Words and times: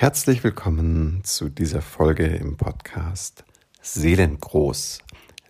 Herzlich 0.00 0.42
willkommen 0.42 1.20
zu 1.24 1.50
dieser 1.50 1.82
Folge 1.82 2.24
im 2.24 2.56
Podcast 2.56 3.44
Seelengroß. 3.82 5.00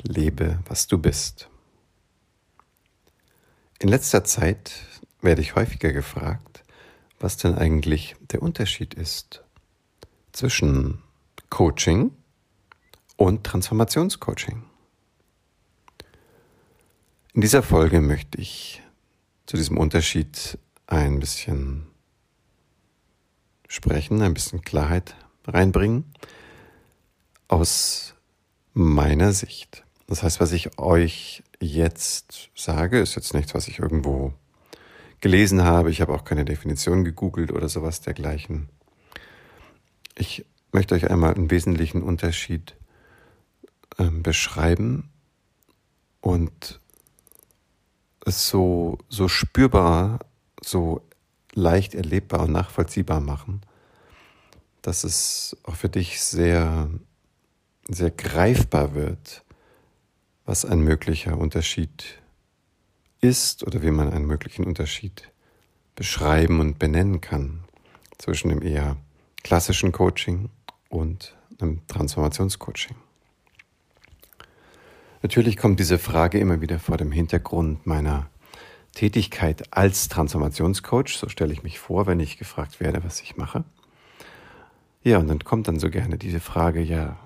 Lebe, 0.03 0.59
was 0.67 0.89
du 0.89 0.99
bist. 0.99 1.49
In 3.79 3.89
letzter 3.89 4.25
Zeit 4.25 4.73
werde 5.21 5.41
ich 5.41 5.55
häufiger 5.55 5.93
gefragt, 5.93 6.65
was 7.21 7.37
denn 7.37 7.55
eigentlich 7.55 8.17
der 8.33 8.43
Unterschied 8.43 8.95
ist 8.95 9.45
zwischen 10.33 11.01
Coaching 11.49 12.11
und 13.17 13.45
Transformationscoaching. 13.45 14.65
In 17.35 17.41
dieser 17.41 17.63
Folge 17.63 18.01
möchte 18.01 18.41
ich 18.41 18.83
zu 19.47 19.57
diesem 19.57 19.79
Unterschied 19.79 20.59
ein 20.89 21.21
bisschen 21.21 21.90
sprechen, 23.71 24.21
ein 24.21 24.35
bisschen 24.35 24.63
Klarheit 24.63 25.15
reinbringen 25.47 26.05
aus 27.47 28.15
meiner 28.75 29.33
Sicht. 29.33 29.85
Das 30.09 30.25
heißt, 30.25 30.41
was 30.41 30.51
ich 30.51 30.79
euch 30.79 31.45
jetzt 31.61 32.51
sage, 32.57 32.99
ist 32.99 33.15
jetzt 33.15 33.33
nichts, 33.33 33.55
was 33.55 33.69
ich 33.69 33.79
irgendwo 33.79 34.35
gelesen 35.21 35.63
habe. 35.63 35.91
Ich 35.91 36.01
habe 36.01 36.13
auch 36.13 36.25
keine 36.25 36.45
Definition 36.45 37.05
gegoogelt 37.05 37.53
oder 37.53 37.69
sowas 37.69 38.01
dergleichen. 38.01 38.69
Ich 40.17 40.45
möchte 40.73 40.97
euch 40.97 41.09
einmal 41.09 41.35
einen 41.35 41.51
wesentlichen 41.51 42.03
Unterschied 42.03 42.75
äh, 43.99 44.11
beschreiben 44.11 45.11
und 46.21 46.81
es 48.27 48.49
so, 48.49 48.99
so 49.09 49.29
spürbar, 49.29 50.19
so 50.61 51.03
leicht 51.55 51.95
erlebbar 51.95 52.41
und 52.43 52.53
nachvollziehbar 52.53 53.21
machen, 53.21 53.63
dass 54.83 55.05
es 55.05 55.57
auch 55.65 55.77
für 55.77 55.89
dich 55.89 56.21
sehr, 56.21 56.89
sehr 57.89 58.11
greifbar 58.11 58.95
wird, 58.95 59.45
was 60.45 60.65
ein 60.65 60.81
möglicher 60.81 61.37
Unterschied 61.37 62.21
ist 63.21 63.67
oder 63.67 63.83
wie 63.83 63.91
man 63.91 64.13
einen 64.13 64.27
möglichen 64.27 64.65
Unterschied 64.65 65.31
beschreiben 65.95 66.61
und 66.61 66.79
benennen 66.79 67.21
kann 67.21 67.65
zwischen 68.19 68.49
dem 68.49 68.63
eher 68.63 68.97
klassischen 69.43 69.93
Coaching 69.93 70.49
und 70.89 71.37
einem 71.61 71.87
Transformationscoaching. 71.87 72.97
Natürlich 75.23 75.59
kommt 75.59 75.79
diese 75.79 75.99
Frage 75.99 76.39
immer 76.39 76.63
wieder 76.63 76.79
vor 76.79 76.97
dem 76.97 77.13
Hintergrund 77.13 77.87
meiner 77.87 78.31
Tätigkeit 78.95 79.73
als 79.73 80.09
Transformationscoach, 80.09 81.17
so 81.17 81.29
stelle 81.29 81.53
ich 81.53 81.63
mich 81.63 81.79
vor, 81.79 82.07
wenn 82.07 82.21
ich 82.21 82.39
gefragt 82.39 82.81
werde, 82.81 83.05
was 83.05 83.21
ich 83.21 83.37
mache. 83.37 83.65
Ja, 85.03 85.19
und 85.19 85.29
dann 85.29 85.41
kommt 85.41 85.69
dann 85.69 85.79
so 85.79 85.91
gerne 85.91 86.19
diese 86.19 86.41
Frage, 86.41 86.81
ja, 86.83 87.19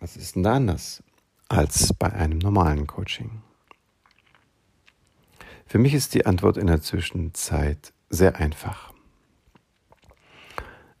was 0.00 0.16
ist 0.16 0.36
denn 0.36 0.44
da 0.44 0.54
anders 0.54 1.02
als 1.48 1.92
bei 1.92 2.12
einem 2.12 2.38
normalen 2.38 2.86
Coaching? 2.86 3.42
Für 5.66 5.78
mich 5.78 5.94
ist 5.94 6.14
die 6.14 6.26
Antwort 6.26 6.56
in 6.56 6.66
der 6.66 6.80
Zwischenzeit 6.80 7.92
sehr 8.08 8.36
einfach. 8.36 8.92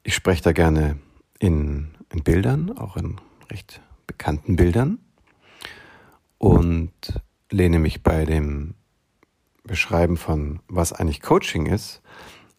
Ich 0.02 0.14
spreche 0.14 0.42
da 0.42 0.52
gerne 0.52 0.98
in, 1.38 1.94
in 2.12 2.22
Bildern, 2.22 2.76
auch 2.76 2.96
in 2.96 3.20
recht 3.50 3.80
bekannten 4.06 4.56
Bildern 4.56 4.98
und 6.38 6.92
lehne 7.50 7.78
mich 7.78 8.02
bei 8.02 8.24
dem 8.24 8.74
Beschreiben 9.68 10.16
von, 10.16 10.58
was 10.66 10.92
eigentlich 10.92 11.22
Coaching 11.22 11.66
ist, 11.66 12.02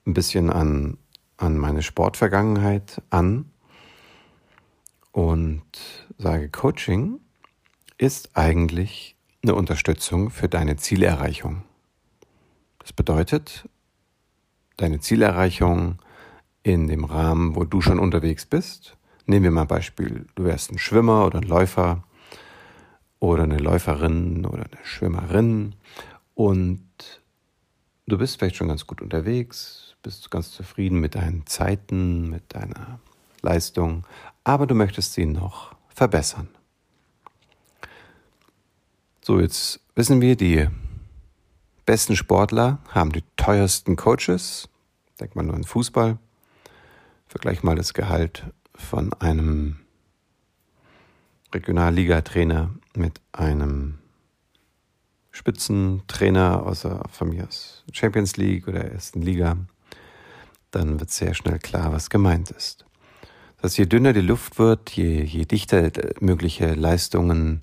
ein 0.07 0.13
bisschen 0.13 0.49
an, 0.49 0.97
an 1.35 1.57
meine 1.57 1.83
Sportvergangenheit 1.83 3.01
an 3.09 3.51
und 5.11 5.63
sage, 6.17 6.47
Coaching 6.47 7.19
ist 7.97 8.37
eigentlich 8.37 9.17
eine 9.43 9.55
Unterstützung 9.55 10.29
für 10.29 10.47
deine 10.47 10.77
Zielerreichung. 10.77 11.63
Das 12.79 12.93
bedeutet, 12.93 13.67
deine 14.77 14.99
Zielerreichung 15.01 15.99
in 16.63 16.87
dem 16.87 17.03
Rahmen, 17.03 17.55
wo 17.55 17.65
du 17.65 17.81
schon 17.81 17.99
unterwegs 17.99 18.45
bist. 18.45 18.97
Nehmen 19.25 19.43
wir 19.43 19.51
mal 19.51 19.61
ein 19.61 19.67
Beispiel, 19.67 20.25
du 20.35 20.43
wärst 20.45 20.71
ein 20.71 20.79
Schwimmer 20.79 21.25
oder 21.25 21.39
ein 21.39 21.47
Läufer 21.47 22.03
oder 23.19 23.43
eine 23.43 23.57
Läuferin 23.57 24.45
oder 24.45 24.63
eine 24.63 24.83
Schwimmerin 24.83 25.75
und 26.39 26.85
du 28.07 28.17
bist 28.17 28.37
vielleicht 28.37 28.55
schon 28.55 28.69
ganz 28.69 28.87
gut 28.87 29.01
unterwegs, 29.01 29.97
bist 30.01 30.31
ganz 30.31 30.53
zufrieden 30.53 31.01
mit 31.01 31.15
deinen 31.15 31.45
Zeiten, 31.45 32.29
mit 32.29 32.55
deiner 32.55 33.01
Leistung, 33.41 34.05
aber 34.45 34.65
du 34.65 34.73
möchtest 34.73 35.11
sie 35.11 35.25
noch 35.25 35.75
verbessern. 35.89 36.47
So, 39.19 39.41
jetzt 39.41 39.81
wissen 39.95 40.21
wir, 40.21 40.37
die 40.37 40.69
besten 41.85 42.15
Sportler 42.15 42.79
haben 42.87 43.11
die 43.11 43.25
teuersten 43.35 43.97
Coaches. 43.97 44.69
Denk 45.19 45.35
mal 45.35 45.43
nur 45.43 45.55
an 45.55 45.65
Fußball. 45.65 46.19
Vergleich 47.27 47.63
mal 47.63 47.75
das 47.75 47.93
Gehalt 47.93 48.45
von 48.73 49.11
einem 49.15 49.81
Regionalliga-Trainer 51.53 52.69
mit 52.95 53.19
einem 53.33 53.99
Spitzentrainer 55.39 56.65
außer 56.65 57.01
von 57.09 57.29
mir 57.29 57.47
aus 57.47 57.85
Champions 57.93 58.35
League 58.35 58.67
oder 58.67 58.91
ersten 58.91 59.21
Liga, 59.21 59.55
dann 60.71 60.99
wird 60.99 61.11
sehr 61.11 61.33
schnell 61.33 61.59
klar, 61.59 61.93
was 61.93 62.09
gemeint 62.09 62.51
ist. 62.51 62.85
Das 63.55 63.71
heißt, 63.71 63.77
je 63.77 63.85
dünner 63.85 64.11
die 64.11 64.19
Luft 64.19 64.59
wird, 64.59 64.89
je, 64.89 65.23
je 65.23 65.45
dichter 65.45 65.91
mögliche 66.19 66.73
Leistungen, 66.73 67.61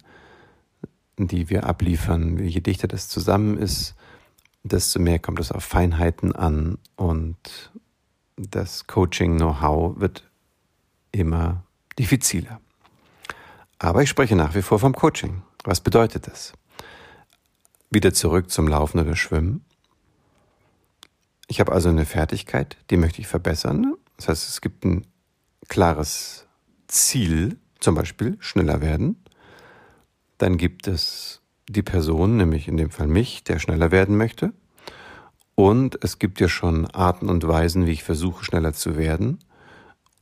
die 1.18 1.50
wir 1.50 1.66
abliefern, 1.66 2.38
je 2.38 2.60
dichter 2.60 2.88
das 2.88 3.10
zusammen 3.10 3.58
ist, 3.58 3.94
desto 4.62 4.98
mehr 4.98 5.18
kommt 5.18 5.38
es 5.38 5.52
auf 5.52 5.64
Feinheiten 5.64 6.34
an 6.34 6.78
und 6.96 7.36
das 8.36 8.86
Coaching-Know-how 8.86 10.00
wird 10.00 10.24
immer 11.12 11.62
diffiziler. 11.98 12.58
Aber 13.78 14.02
ich 14.02 14.08
spreche 14.08 14.34
nach 14.34 14.54
wie 14.54 14.62
vor 14.62 14.78
vom 14.78 14.94
Coaching. 14.94 15.42
Was 15.64 15.82
bedeutet 15.82 16.26
das? 16.26 16.54
Wieder 17.90 18.12
zurück 18.12 18.50
zum 18.50 18.68
Laufen 18.68 18.98
oder 18.98 19.16
Schwimmen. 19.16 19.64
Ich 21.48 21.60
habe 21.60 21.72
also 21.72 21.88
eine 21.88 22.06
Fertigkeit, 22.06 22.76
die 22.90 22.96
möchte 22.96 23.20
ich 23.20 23.28
verbessern. 23.28 23.94
Das 24.16 24.28
heißt, 24.28 24.48
es 24.48 24.60
gibt 24.60 24.84
ein 24.84 25.06
klares 25.68 26.46
Ziel, 26.88 27.58
zum 27.78 27.94
Beispiel 27.94 28.36
schneller 28.40 28.80
werden. 28.80 29.22
Dann 30.38 30.58
gibt 30.58 30.88
es 30.88 31.40
die 31.68 31.82
Person, 31.82 32.36
nämlich 32.36 32.68
in 32.68 32.76
dem 32.76 32.90
Fall 32.90 33.06
mich, 33.06 33.44
der 33.44 33.58
schneller 33.58 33.90
werden 33.90 34.16
möchte. 34.16 34.52
Und 35.54 35.98
es 36.02 36.18
gibt 36.18 36.40
ja 36.40 36.48
schon 36.48 36.86
Arten 36.86 37.28
und 37.28 37.46
Weisen, 37.46 37.86
wie 37.86 37.92
ich 37.92 38.04
versuche, 38.04 38.44
schneller 38.44 38.72
zu 38.72 38.96
werden. 38.96 39.38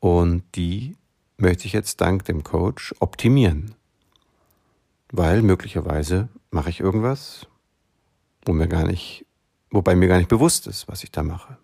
Und 0.01 0.45
die 0.55 0.97
möchte 1.37 1.67
ich 1.67 1.73
jetzt 1.73 2.01
dank 2.01 2.25
dem 2.25 2.45
Coach 2.45 2.95
optimieren. 3.01 3.75
Weil 5.11 5.43
möglicherweise 5.43 6.29
mache 6.51 6.71
ich 6.71 6.81
irgendwas, 6.81 7.47
wo 8.47 8.53
mir 8.53 8.69
gar 8.69 8.87
nicht, 8.87 9.27
wobei 9.71 9.95
mir 9.95 10.09
gar 10.09 10.19
nicht 10.19 10.29
bewusst 10.29 10.67
ist, 10.67 10.89
was 10.89 11.05
ich 11.05 11.11
da 11.11 11.23
mache. 11.23 11.57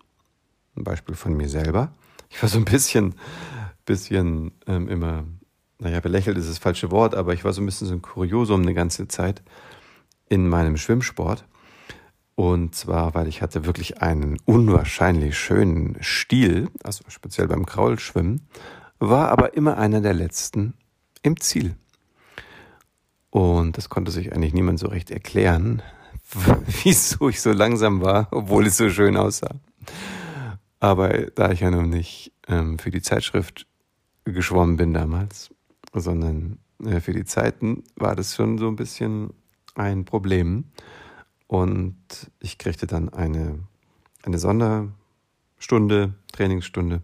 Ein 0.75 0.83
Beispiel 0.83 1.15
von 1.15 1.35
mir 1.35 1.49
selber. 1.49 1.93
Ich 2.29 2.41
war 2.41 2.49
so 2.49 2.57
ein 2.57 2.65
bisschen, 2.65 3.15
bisschen 3.85 4.51
ähm, 4.67 4.87
immer, 4.87 5.25
naja, 5.79 5.99
belächelt 5.99 6.37
ist 6.37 6.49
das 6.49 6.59
falsche 6.59 6.91
Wort, 6.91 7.15
aber 7.15 7.33
ich 7.33 7.43
war 7.43 7.53
so 7.53 7.61
ein 7.61 7.65
bisschen 7.65 7.87
so 7.87 7.93
ein 7.93 8.01
Kuriosum 8.01 8.61
eine 8.61 8.73
ganze 8.73 9.07
Zeit 9.07 9.41
in 10.29 10.47
meinem 10.47 10.77
Schwimmsport. 10.77 11.45
Und 12.35 12.73
zwar, 12.73 13.13
weil 13.13 13.27
ich 13.27 13.41
hatte 13.41 13.65
wirklich 13.65 14.01
einen 14.01 14.39
unwahrscheinlich 14.45 15.37
schönen 15.37 15.97
Stil, 16.01 16.69
also 16.83 17.03
speziell 17.09 17.47
beim 17.47 17.65
Kraulschwimmen 17.65 18.47
war 19.01 19.29
aber 19.29 19.55
immer 19.55 19.77
einer 19.77 19.99
der 19.99 20.13
letzten 20.13 20.75
im 21.23 21.39
Ziel. 21.39 21.75
Und 23.31 23.77
das 23.77 23.89
konnte 23.89 24.11
sich 24.11 24.33
eigentlich 24.33 24.53
niemand 24.53 24.79
so 24.79 24.87
recht 24.87 25.09
erklären, 25.09 25.81
wieso 26.83 27.29
ich 27.29 27.41
so 27.41 27.51
langsam 27.51 28.01
war, 28.01 28.27
obwohl 28.31 28.67
es 28.67 28.77
so 28.77 28.89
schön 28.89 29.17
aussah. 29.17 29.55
Aber 30.79 31.09
da 31.09 31.51
ich 31.51 31.59
ja 31.59 31.71
noch 31.71 31.83
nicht 31.83 32.31
ähm, 32.47 32.79
für 32.79 32.91
die 32.91 33.01
Zeitschrift 33.01 33.67
geschwommen 34.25 34.77
bin 34.77 34.93
damals, 34.93 35.53
sondern 35.93 36.59
äh, 36.83 36.99
für 36.99 37.13
die 37.13 37.25
Zeiten, 37.25 37.83
war 37.95 38.15
das 38.15 38.35
schon 38.35 38.57
so 38.57 38.67
ein 38.67 38.75
bisschen 38.75 39.33
ein 39.75 40.05
Problem. 40.05 40.65
Und 41.47 41.97
ich 42.39 42.57
kriegte 42.57 42.87
dann 42.87 43.09
eine, 43.09 43.59
eine 44.23 44.39
Sonderstunde, 44.39 46.13
Trainingsstunde 46.31 47.01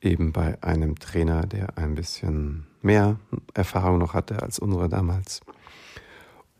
eben 0.00 0.32
bei 0.32 0.60
einem 0.62 0.98
Trainer, 0.98 1.46
der 1.46 1.78
ein 1.78 1.94
bisschen 1.94 2.66
mehr 2.82 3.18
Erfahrung 3.54 3.98
noch 3.98 4.14
hatte 4.14 4.42
als 4.42 4.58
unsere 4.58 4.88
damals. 4.88 5.40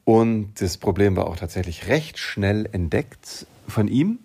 Und 0.08 0.54
das 0.62 0.78
Problem 0.78 1.16
war 1.16 1.26
auch 1.26 1.36
tatsächlich 1.36 1.86
recht 1.86 2.16
schnell 2.18 2.66
entdeckt 2.72 3.46
von 3.66 3.88
ihm, 3.88 4.20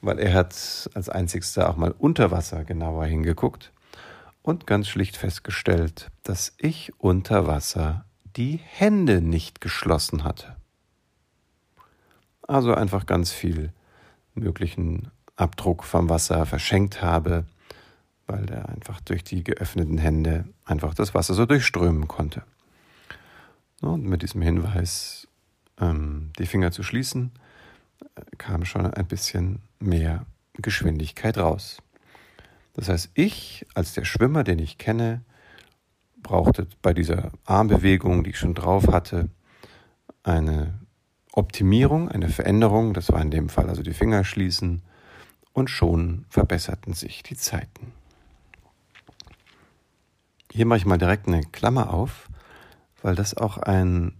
weil 0.00 0.18
er 0.18 0.32
hat 0.32 0.88
als 0.94 1.10
einzigster 1.10 1.68
auch 1.68 1.76
mal 1.76 1.94
unter 1.98 2.30
Wasser 2.30 2.64
genauer 2.64 3.04
hingeguckt 3.04 3.70
und 4.40 4.66
ganz 4.66 4.88
schlicht 4.88 5.18
festgestellt, 5.18 6.10
dass 6.22 6.54
ich 6.56 6.94
unter 6.96 7.46
Wasser 7.46 8.06
die 8.36 8.58
Hände 8.64 9.20
nicht 9.20 9.60
geschlossen 9.60 10.24
hatte. 10.24 10.56
Also 12.40 12.72
einfach 12.72 13.04
ganz 13.04 13.30
viel 13.30 13.74
möglichen 14.34 15.10
Abdruck 15.36 15.84
vom 15.84 16.08
Wasser 16.08 16.46
verschenkt 16.46 17.02
habe, 17.02 17.44
weil 18.26 18.46
der 18.46 18.70
einfach 18.70 19.02
durch 19.02 19.24
die 19.24 19.44
geöffneten 19.44 19.98
Hände 19.98 20.46
einfach 20.64 20.94
das 20.94 21.12
Wasser 21.12 21.34
so 21.34 21.44
durchströmen 21.44 22.08
konnte. 22.08 22.44
Und 23.80 24.04
mit 24.04 24.22
diesem 24.22 24.42
Hinweis, 24.42 25.28
ähm, 25.80 26.32
die 26.38 26.46
Finger 26.46 26.72
zu 26.72 26.82
schließen, 26.82 27.32
kam 28.36 28.64
schon 28.64 28.86
ein 28.86 29.06
bisschen 29.06 29.62
mehr 29.78 30.26
Geschwindigkeit 30.54 31.38
raus. 31.38 31.78
Das 32.74 32.88
heißt, 32.88 33.10
ich 33.14 33.66
als 33.74 33.92
der 33.94 34.04
Schwimmer, 34.04 34.44
den 34.44 34.58
ich 34.58 34.78
kenne, 34.78 35.22
brauchte 36.22 36.66
bei 36.82 36.92
dieser 36.92 37.30
Armbewegung, 37.44 38.24
die 38.24 38.30
ich 38.30 38.38
schon 38.38 38.54
drauf 38.54 38.88
hatte, 38.88 39.28
eine 40.22 40.78
Optimierung, 41.32 42.08
eine 42.08 42.28
Veränderung. 42.28 42.94
Das 42.94 43.12
war 43.12 43.22
in 43.22 43.30
dem 43.30 43.48
Fall 43.48 43.68
also 43.68 43.82
die 43.82 43.94
Finger 43.94 44.24
schließen 44.24 44.82
und 45.52 45.70
schon 45.70 46.24
verbesserten 46.28 46.94
sich 46.94 47.22
die 47.22 47.36
Zeiten. 47.36 47.92
Hier 50.52 50.66
mache 50.66 50.78
ich 50.78 50.86
mal 50.86 50.98
direkt 50.98 51.28
eine 51.28 51.42
Klammer 51.42 51.92
auf, 51.92 52.28
weil 53.02 53.14
das 53.14 53.36
auch 53.36 53.58
ein 53.58 54.12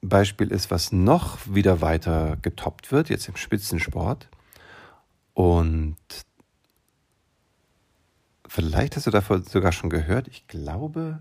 Beispiel 0.00 0.50
ist, 0.50 0.70
was 0.70 0.92
noch 0.92 1.38
wieder 1.46 1.80
weiter 1.80 2.36
getoppt 2.42 2.90
wird, 2.90 3.08
jetzt 3.08 3.28
im 3.28 3.36
Spitzensport. 3.36 4.28
Und 5.34 5.96
vielleicht 8.48 8.96
hast 8.96 9.06
du 9.06 9.10
davon 9.10 9.44
sogar 9.44 9.72
schon 9.72 9.90
gehört, 9.90 10.28
ich 10.28 10.46
glaube, 10.48 11.20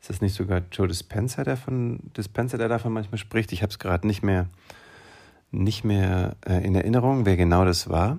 ist 0.00 0.10
das 0.10 0.20
nicht 0.20 0.34
sogar 0.34 0.62
Joe 0.72 0.88
Dispenza, 0.88 1.44
der, 1.44 1.56
von, 1.56 2.00
Dispenza, 2.16 2.56
der 2.56 2.68
davon 2.68 2.92
manchmal 2.92 3.18
spricht? 3.18 3.52
Ich 3.52 3.62
habe 3.62 3.70
es 3.70 3.78
gerade 3.78 4.06
nicht 4.06 4.22
mehr, 4.22 4.48
nicht 5.50 5.84
mehr 5.84 6.36
äh, 6.46 6.64
in 6.64 6.74
Erinnerung, 6.74 7.26
wer 7.26 7.36
genau 7.36 7.64
das 7.64 7.88
war. 7.88 8.18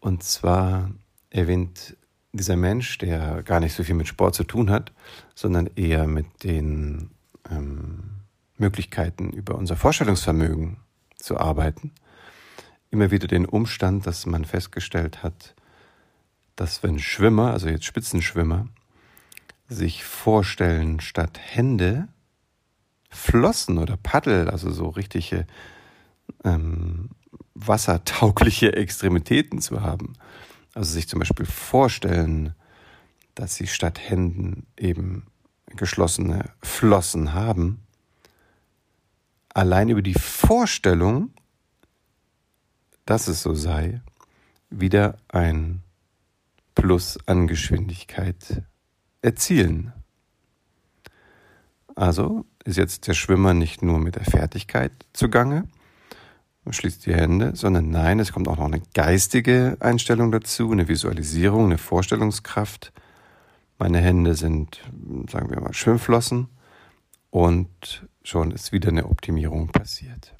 Und 0.00 0.22
zwar 0.22 0.90
erwähnt 1.30 1.96
dieser 2.32 2.56
Mensch, 2.56 2.98
der 2.98 3.42
gar 3.42 3.60
nicht 3.60 3.74
so 3.74 3.84
viel 3.84 3.94
mit 3.94 4.08
Sport 4.08 4.34
zu 4.34 4.44
tun 4.44 4.70
hat, 4.70 4.92
sondern 5.34 5.68
eher 5.76 6.06
mit 6.06 6.44
den 6.44 7.10
ähm, 7.50 8.22
Möglichkeiten, 8.56 9.30
über 9.30 9.56
unser 9.56 9.76
Vorstellungsvermögen 9.76 10.78
zu 11.16 11.38
arbeiten. 11.38 11.92
Immer 12.90 13.10
wieder 13.10 13.26
den 13.26 13.46
Umstand, 13.46 14.06
dass 14.06 14.26
man 14.26 14.44
festgestellt 14.44 15.22
hat, 15.22 15.54
dass 16.56 16.82
wenn 16.82 16.98
Schwimmer, 16.98 17.52
also 17.52 17.68
jetzt 17.68 17.84
Spitzenschwimmer, 17.84 18.68
sich 19.68 20.04
vorstellen, 20.04 21.00
statt 21.00 21.38
Hände 21.42 22.08
Flossen 23.10 23.78
oder 23.78 23.98
Paddel, 23.98 24.48
also 24.48 24.70
so 24.70 24.88
richtige 24.88 25.46
ähm, 26.44 27.10
wassertaugliche 27.54 28.72
Extremitäten 28.76 29.60
zu 29.60 29.82
haben. 29.82 30.14
Also 30.74 30.92
sich 30.92 31.08
zum 31.08 31.18
Beispiel 31.18 31.46
vorstellen, 31.46 32.54
dass 33.34 33.56
sie 33.56 33.66
statt 33.66 33.98
Händen 33.98 34.66
eben 34.76 35.26
geschlossene 35.66 36.50
Flossen 36.62 37.32
haben, 37.32 37.86
allein 39.54 39.88
über 39.88 40.02
die 40.02 40.14
Vorstellung, 40.14 41.32
dass 43.04 43.28
es 43.28 43.42
so 43.42 43.54
sei, 43.54 44.00
wieder 44.70 45.18
ein 45.28 45.82
Plus 46.74 47.18
an 47.26 47.46
Geschwindigkeit 47.46 48.62
erzielen. 49.20 49.92
Also 51.94 52.46
ist 52.64 52.78
jetzt 52.78 53.06
der 53.06 53.14
Schwimmer 53.14 53.54
nicht 53.54 53.82
nur 53.82 53.98
mit 53.98 54.16
der 54.16 54.24
Fertigkeit 54.24 54.92
zugange, 55.12 55.68
schließt 56.70 57.06
die 57.06 57.14
Hände, 57.14 57.52
sondern 57.54 57.90
nein, 57.90 58.20
es 58.20 58.32
kommt 58.32 58.46
auch 58.48 58.56
noch 58.56 58.66
eine 58.66 58.82
geistige 58.94 59.76
Einstellung 59.80 60.30
dazu, 60.30 60.70
eine 60.70 60.88
Visualisierung, 60.88 61.66
eine 61.66 61.78
Vorstellungskraft. 61.78 62.92
Meine 63.78 63.98
Hände 63.98 64.34
sind, 64.34 64.80
sagen 65.28 65.50
wir 65.50 65.60
mal, 65.60 65.74
Schwimmflossen 65.74 66.48
und 67.30 68.06
schon 68.22 68.52
ist 68.52 68.70
wieder 68.70 68.90
eine 68.90 69.06
Optimierung 69.06 69.68
passiert. 69.68 70.34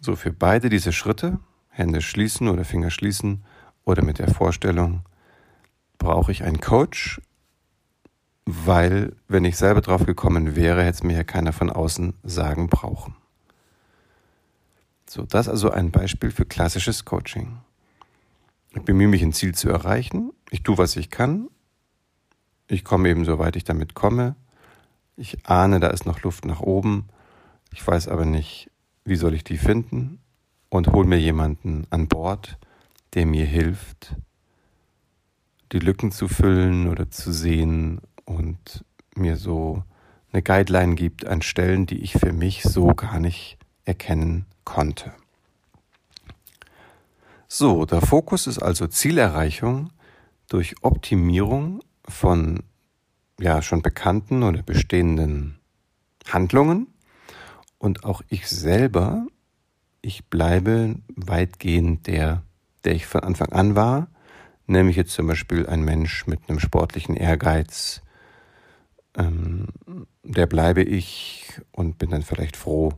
So 0.00 0.14
für 0.14 0.32
beide 0.32 0.68
diese 0.68 0.92
Schritte, 0.92 1.40
Hände 1.68 2.00
schließen 2.00 2.48
oder 2.48 2.64
Finger 2.64 2.90
schließen 2.90 3.44
oder 3.84 4.04
mit 4.04 4.20
der 4.20 4.28
Vorstellung, 4.28 5.02
brauche 5.98 6.30
ich 6.30 6.44
einen 6.44 6.60
Coach, 6.60 7.20
weil 8.44 9.16
wenn 9.26 9.44
ich 9.44 9.56
selber 9.56 9.80
drauf 9.80 10.06
gekommen 10.06 10.54
wäre, 10.54 10.82
hätte 10.84 10.98
es 10.98 11.02
mir 11.02 11.16
ja 11.16 11.24
keiner 11.24 11.52
von 11.52 11.70
außen 11.70 12.14
sagen 12.22 12.68
brauchen. 12.68 13.17
So, 15.08 15.22
das 15.22 15.48
also 15.48 15.70
ein 15.70 15.90
Beispiel 15.90 16.30
für 16.30 16.44
klassisches 16.44 17.06
Coaching. 17.06 17.58
Ich 18.74 18.82
bemühe 18.82 19.08
mich, 19.08 19.22
ein 19.22 19.32
Ziel 19.32 19.54
zu 19.54 19.70
erreichen. 19.70 20.32
Ich 20.50 20.62
tue, 20.62 20.76
was 20.76 20.96
ich 20.96 21.10
kann. 21.10 21.48
Ich 22.66 22.84
komme 22.84 23.08
eben, 23.08 23.24
soweit 23.24 23.56
ich 23.56 23.64
damit 23.64 23.94
komme. 23.94 24.36
Ich 25.16 25.46
ahne, 25.46 25.80
da 25.80 25.88
ist 25.88 26.04
noch 26.04 26.22
Luft 26.22 26.44
nach 26.44 26.60
oben. 26.60 27.08
Ich 27.72 27.86
weiß 27.86 28.08
aber 28.08 28.26
nicht, 28.26 28.70
wie 29.04 29.16
soll 29.16 29.32
ich 29.32 29.44
die 29.44 29.56
finden 29.56 30.20
und 30.68 30.88
hole 30.88 31.08
mir 31.08 31.18
jemanden 31.18 31.86
an 31.88 32.08
Bord, 32.08 32.58
der 33.14 33.24
mir 33.24 33.46
hilft, 33.46 34.14
die 35.72 35.78
Lücken 35.78 36.12
zu 36.12 36.28
füllen 36.28 36.88
oder 36.88 37.10
zu 37.10 37.32
sehen 37.32 38.02
und 38.26 38.84
mir 39.14 39.36
so 39.36 39.82
eine 40.32 40.42
Guideline 40.42 40.94
gibt 40.94 41.26
an 41.26 41.40
Stellen, 41.40 41.86
die 41.86 42.00
ich 42.02 42.12
für 42.12 42.34
mich 42.34 42.62
so 42.62 42.88
gar 42.88 43.18
nicht 43.18 43.57
erkennen 43.88 44.44
konnte. 44.64 45.12
So, 47.48 47.86
der 47.86 48.02
Fokus 48.02 48.46
ist 48.46 48.58
also 48.58 48.86
Zielerreichung 48.86 49.90
durch 50.48 50.76
Optimierung 50.82 51.80
von 52.06 52.62
ja 53.40 53.62
schon 53.62 53.80
bekannten 53.80 54.42
oder 54.42 54.62
bestehenden 54.62 55.58
Handlungen. 56.28 56.88
Und 57.78 58.04
auch 58.04 58.22
ich 58.28 58.48
selber, 58.48 59.26
ich 60.02 60.26
bleibe 60.26 60.96
weitgehend 61.16 62.06
der, 62.06 62.42
der 62.84 62.94
ich 62.94 63.06
von 63.06 63.22
Anfang 63.22 63.52
an 63.52 63.74
war, 63.74 64.08
nämlich 64.66 64.96
jetzt 64.96 65.12
zum 65.12 65.26
Beispiel 65.26 65.66
ein 65.66 65.82
Mensch 65.82 66.26
mit 66.26 66.40
einem 66.48 66.60
sportlichen 66.60 67.16
Ehrgeiz, 67.16 68.02
ähm, 69.16 69.68
der 70.22 70.46
bleibe 70.46 70.82
ich 70.82 71.60
und 71.72 71.96
bin 71.96 72.10
dann 72.10 72.22
vielleicht 72.22 72.56
froh, 72.56 72.92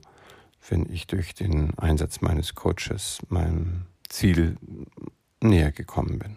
wenn 0.70 0.90
ich 0.90 1.06
durch 1.06 1.34
den 1.34 1.76
Einsatz 1.78 2.20
meines 2.20 2.54
Coaches 2.54 3.18
meinem 3.28 3.86
Ziel 4.08 4.56
näher 5.42 5.72
gekommen 5.72 6.18
bin. 6.18 6.36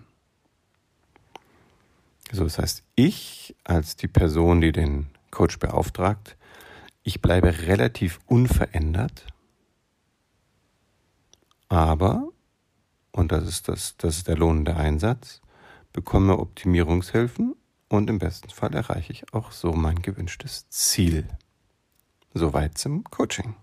So, 2.32 2.44
das 2.44 2.58
heißt, 2.58 2.84
ich 2.96 3.56
als 3.64 3.96
die 3.96 4.08
Person, 4.08 4.60
die 4.60 4.72
den 4.72 5.08
Coach 5.30 5.60
beauftragt, 5.60 6.36
ich 7.04 7.22
bleibe 7.22 7.68
relativ 7.68 8.20
unverändert, 8.26 9.28
aber, 11.70 12.28
und 13.12 13.32
das 13.32 13.48
ist, 13.48 13.68
das, 13.68 13.98
das 13.98 14.18
ist 14.18 14.28
der 14.28 14.38
lohnende 14.38 14.76
Einsatz, 14.76 15.42
bekomme 15.92 16.40
Optimierungshilfen 16.40 17.56
und 17.88 18.10
im 18.10 18.18
besten 18.18 18.50
Fall 18.50 18.74
erreiche 18.74 19.14
ich 19.14 19.32
auch 19.34 19.52
so 19.52 19.74
mein 19.74 20.02
gewünschtes 20.02 20.70
Ziel. 20.70 21.28
Soweit 22.34 22.80
zum 22.80 23.04
Coaching. 23.04 23.56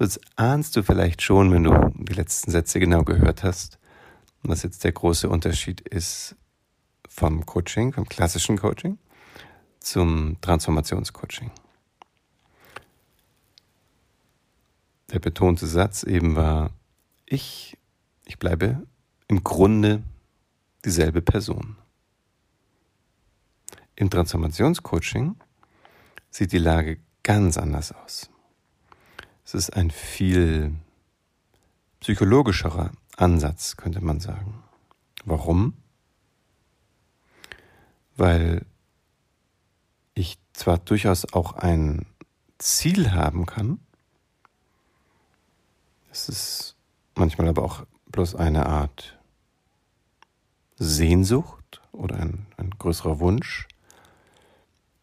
Jetzt 0.00 0.18
ahnst 0.36 0.76
du 0.76 0.82
vielleicht 0.82 1.20
schon, 1.20 1.52
wenn 1.52 1.64
du 1.64 1.92
die 1.94 2.14
letzten 2.14 2.50
Sätze 2.50 2.80
genau 2.80 3.04
gehört 3.04 3.44
hast, 3.44 3.78
was 4.42 4.62
jetzt 4.62 4.82
der 4.82 4.92
große 4.92 5.28
Unterschied 5.28 5.82
ist 5.82 6.36
vom 7.06 7.44
Coaching, 7.44 7.92
vom 7.92 8.08
klassischen 8.08 8.56
Coaching 8.56 8.98
zum 9.78 10.40
Transformationscoaching. 10.40 11.50
Der 15.12 15.18
betonte 15.18 15.66
Satz 15.66 16.02
eben 16.02 16.34
war, 16.34 16.70
ich, 17.26 17.76
ich 18.24 18.38
bleibe 18.38 18.86
im 19.28 19.44
Grunde 19.44 20.02
dieselbe 20.82 21.20
Person. 21.20 21.76
Im 23.96 24.08
Transformationscoaching 24.08 25.36
sieht 26.30 26.52
die 26.52 26.58
Lage 26.58 27.00
ganz 27.22 27.58
anders 27.58 27.92
aus. 27.92 28.29
Es 29.50 29.54
ist 29.54 29.70
ein 29.70 29.90
viel 29.90 30.76
psychologischerer 31.98 32.92
Ansatz, 33.16 33.76
könnte 33.76 34.00
man 34.00 34.20
sagen. 34.20 34.62
Warum? 35.24 35.74
Weil 38.16 38.64
ich 40.14 40.38
zwar 40.52 40.78
durchaus 40.78 41.32
auch 41.32 41.54
ein 41.54 42.06
Ziel 42.58 43.10
haben 43.10 43.44
kann, 43.44 43.80
es 46.12 46.28
ist 46.28 46.76
manchmal 47.16 47.48
aber 47.48 47.64
auch 47.64 47.84
bloß 48.06 48.36
eine 48.36 48.66
Art 48.66 49.18
Sehnsucht 50.76 51.82
oder 51.90 52.20
ein, 52.20 52.46
ein 52.56 52.70
größerer 52.70 53.18
Wunsch. 53.18 53.66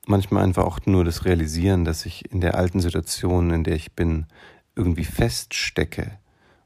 Manchmal 0.10 0.46
einfach 0.46 0.64
auch 0.64 0.80
nur 0.86 1.04
das 1.04 1.26
Realisieren, 1.26 1.84
dass 1.84 2.06
ich 2.06 2.32
in 2.32 2.40
der 2.40 2.56
alten 2.56 2.80
Situation, 2.80 3.52
in 3.52 3.66
der 3.66 3.76
ich 3.76 3.92
bin, 3.92 4.26
irgendwie 4.74 5.04
feststecke 5.04 6.18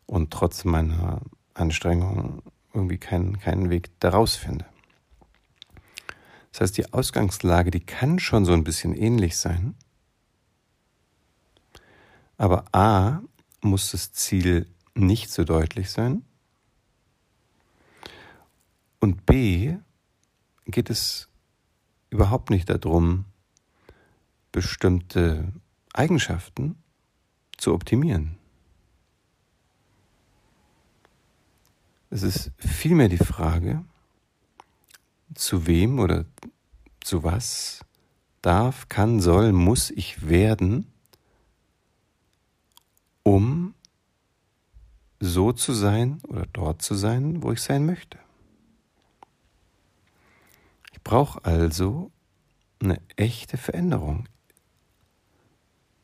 und 0.05 0.29
trotz 0.29 0.63
meiner 0.63 1.21
Anstrengung 1.55 2.43
irgendwie 2.71 3.00
keinen, 3.00 3.39
keinen 3.39 3.71
Weg 3.71 3.89
daraus 4.00 4.36
finde. 4.36 4.65
Das 6.51 6.62
heißt, 6.62 6.77
die 6.77 6.93
Ausgangslage, 6.93 7.71
die 7.71 7.79
kann 7.79 8.19
schon 8.19 8.45
so 8.45 8.53
ein 8.53 8.63
bisschen 8.63 8.93
ähnlich 8.93 9.36
sein. 9.38 9.74
Aber 12.38 12.65
A 12.74 13.21
muss 13.62 13.89
das 13.89 14.13
Ziel 14.13 14.67
nicht 14.93 15.31
so 15.31 15.45
deutlich 15.45 15.89
sein. 15.89 16.24
Und 19.00 19.25
B 19.25 19.77
geht 20.67 20.91
es 20.91 21.27
überhaupt 22.12 22.51
nicht 22.51 22.69
darum, 22.69 23.25
bestimmte 24.51 25.51
Eigenschaften 25.93 26.75
zu 27.58 27.74
optimieren. 27.74 28.38
Es 32.10 32.24
ist 32.24 32.51
vielmehr 32.58 33.08
die 33.08 33.17
Frage, 33.17 33.86
zu 35.34 35.65
wem 35.67 36.00
oder 36.00 36.25
zu 37.00 37.24
was 37.24 37.86
darf, 38.41 38.89
kann, 38.89 39.22
soll, 39.22 39.53
muss 39.53 39.91
ich 39.91 40.27
werden, 40.27 40.91
um 43.24 43.74
so 45.20 45.53
zu 45.53 45.74
sein 45.74 46.20
oder 46.27 46.48
dort 46.51 46.81
zu 46.81 46.96
sein, 46.96 47.43
wo 47.43 47.51
ich 47.51 47.62
sein 47.62 47.86
möchte. 47.86 48.17
Ich 50.91 51.01
brauche 51.01 51.46
also 51.46 52.12
eine 52.81 53.00
echte 53.15 53.58
Veränderung. 53.58 54.27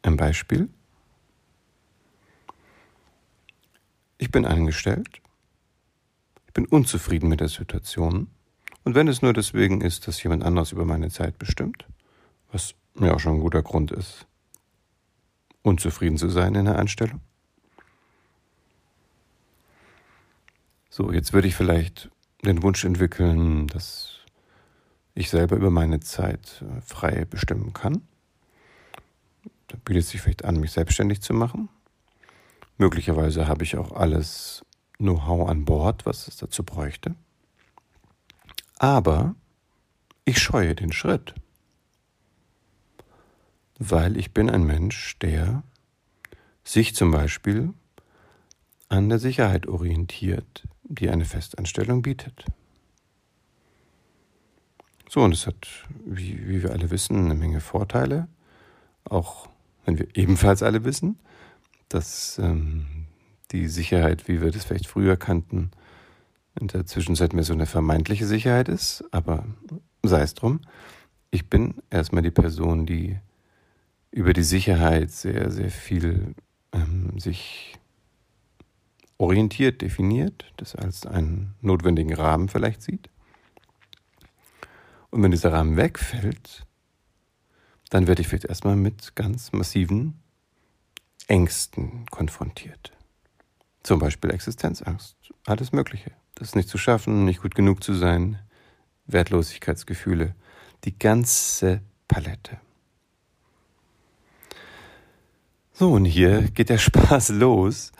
Ein 0.07 0.15
Beispiel. 0.15 0.69
Ich 4.17 4.31
bin 4.31 4.45
angestellt, 4.45 5.21
ich 6.47 6.53
bin 6.53 6.65
unzufrieden 6.65 7.27
mit 7.27 7.41
der 7.41 7.49
Situation 7.49 8.29
und 8.85 8.95
wenn 8.95 9.09
es 9.09 9.21
nur 9.21 9.33
deswegen 9.33 9.81
ist, 9.81 10.07
dass 10.07 10.23
jemand 10.23 10.45
anderes 10.45 10.71
über 10.71 10.85
meine 10.85 11.09
Zeit 11.09 11.37
bestimmt, 11.37 11.85
was 12.53 12.73
mir 12.93 13.13
auch 13.13 13.19
schon 13.19 13.33
ein 13.33 13.41
guter 13.41 13.61
Grund 13.61 13.91
ist, 13.91 14.27
unzufrieden 15.61 16.15
zu 16.15 16.29
sein 16.29 16.55
in 16.55 16.63
der 16.63 16.79
Anstellung. 16.79 17.19
So, 20.89 21.11
jetzt 21.11 21.33
würde 21.33 21.49
ich 21.49 21.55
vielleicht 21.55 22.09
den 22.45 22.63
Wunsch 22.63 22.85
entwickeln, 22.85 23.67
dass 23.67 24.19
ich 25.15 25.29
selber 25.29 25.57
über 25.57 25.69
meine 25.69 25.99
Zeit 25.99 26.63
äh, 26.63 26.79
frei 26.79 27.25
bestimmen 27.25 27.73
kann. 27.73 28.07
Da 29.67 29.77
bietet 29.83 30.03
es 30.03 30.09
sich 30.09 30.21
vielleicht 30.21 30.45
an, 30.45 30.59
mich 30.59 30.71
selbstständig 30.71 31.21
zu 31.21 31.33
machen. 31.33 31.69
Möglicherweise 32.77 33.47
habe 33.47 33.63
ich 33.63 33.77
auch 33.77 33.91
alles 33.91 34.63
Know-how 34.97 35.49
an 35.49 35.65
Bord, 35.65 36.05
was 36.05 36.27
es 36.27 36.37
dazu 36.37 36.63
bräuchte. 36.63 37.15
Aber 38.79 39.35
ich 40.25 40.39
scheue 40.39 40.75
den 40.75 40.91
Schritt, 40.91 41.33
weil 43.79 44.17
ich 44.17 44.33
bin 44.33 44.49
ein 44.49 44.63
Mensch, 44.63 45.17
der 45.19 45.63
sich 46.63 46.95
zum 46.95 47.11
Beispiel 47.11 47.73
an 48.89 49.09
der 49.09 49.19
Sicherheit 49.19 49.67
orientiert, 49.67 50.67
die 50.83 51.09
eine 51.09 51.25
Festanstellung 51.25 52.01
bietet. 52.01 52.45
So, 55.09 55.21
und 55.21 55.33
es 55.33 55.47
hat, 55.47 55.67
wie, 56.05 56.47
wie 56.47 56.63
wir 56.63 56.71
alle 56.71 56.91
wissen, 56.91 57.25
eine 57.25 57.35
Menge 57.35 57.61
Vorteile, 57.61 58.27
auch 59.09 59.47
wenn 59.85 59.99
wir 59.99 60.07
ebenfalls 60.15 60.63
alle 60.63 60.83
wissen, 60.83 61.17
dass 61.89 62.37
ähm, 62.39 62.85
die 63.51 63.67
Sicherheit, 63.67 64.27
wie 64.27 64.41
wir 64.41 64.51
das 64.51 64.65
vielleicht 64.65 64.87
früher 64.87 65.15
kannten, 65.15 65.71
in 66.59 66.67
der 66.67 66.85
Zwischenzeit 66.85 67.33
mehr 67.33 67.43
so 67.43 67.53
eine 67.53 67.65
vermeintliche 67.65 68.25
Sicherheit 68.25 68.67
ist, 68.67 69.03
aber 69.11 69.45
sei 70.03 70.21
es 70.21 70.33
drum. 70.33 70.61
Ich 71.31 71.49
bin 71.49 71.75
erstmal 71.89 72.23
die 72.23 72.31
Person, 72.31 72.85
die 72.85 73.17
über 74.11 74.33
die 74.33 74.43
Sicherheit 74.43 75.11
sehr, 75.11 75.51
sehr 75.51 75.69
viel 75.69 76.33
ähm, 76.73 77.17
sich 77.19 77.75
orientiert, 79.17 79.81
definiert, 79.81 80.51
das 80.57 80.75
als 80.75 81.05
einen 81.05 81.55
notwendigen 81.61 82.13
Rahmen 82.13 82.49
vielleicht 82.49 82.81
sieht. 82.81 83.09
Und 85.09 85.23
wenn 85.23 85.31
dieser 85.31 85.53
Rahmen 85.53 85.77
wegfällt, 85.77 86.66
dann 87.89 88.07
werde 88.07 88.21
ich 88.21 88.27
vielleicht 88.27 88.45
erstmal 88.45 88.75
mit 88.75 89.15
ganz 89.15 89.51
massiven 89.51 90.19
Ängsten 91.27 92.05
konfrontiert. 92.11 92.91
Zum 93.83 93.99
Beispiel 93.99 94.31
Existenzangst, 94.31 95.15
alles 95.45 95.71
Mögliche 95.71 96.11
das 96.39 96.55
nicht 96.55 96.69
zu 96.69 96.77
schaffen, 96.77 97.25
nicht 97.25 97.41
gut 97.41 97.55
genug 97.55 97.83
zu 97.83 97.93
sein, 97.93 98.39
Wertlosigkeitsgefühle, 99.07 100.35
die 100.83 100.97
ganze 100.97 101.81
Palette. 102.07 102.59
So, 105.73 105.91
und 105.91 106.05
hier 106.05 106.43
geht 106.43 106.69
der 106.69 106.77
Spaß 106.77 107.29
los. 107.29 107.91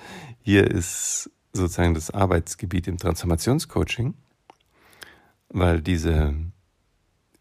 Hier 0.42 0.70
ist 0.70 1.30
sozusagen 1.54 1.94
das 1.94 2.12
Arbeitsgebiet 2.12 2.88
im 2.88 2.98
Transformationscoaching, 2.98 4.14
weil 5.50 5.82
diese 5.82 6.36